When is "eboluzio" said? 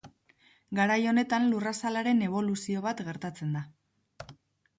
2.29-2.83